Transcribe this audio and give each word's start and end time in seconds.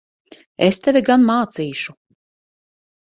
Es 0.67 0.79
tevi 0.87 1.03
gan 1.11 1.27
mācīšu! 1.27 1.95